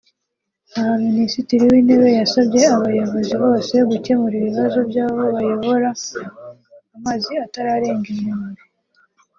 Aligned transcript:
Aha 0.77 0.93
Minisitiri 1.07 1.63
w’Intebe 1.71 2.09
yasabye 2.19 2.61
abayobozi 2.75 3.33
bose 3.43 3.73
gukemura 3.89 4.35
ibibazo 4.41 4.79
by’abo 4.89 5.21
bayobora 5.35 5.89
amazi 6.95 7.33
atararenga 7.45 8.07
inkombe 8.15 8.63